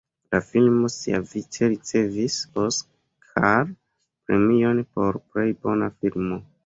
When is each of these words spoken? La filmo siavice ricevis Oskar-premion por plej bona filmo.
La 0.33 0.37
filmo 0.43 0.87
siavice 0.93 1.67
ricevis 1.73 2.37
Oskar-premion 2.63 4.81
por 4.97 5.21
plej 5.35 5.45
bona 5.67 5.93
filmo. 6.01 6.41